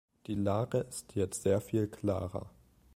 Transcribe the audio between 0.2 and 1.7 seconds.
Die Lage ist jetzt sehr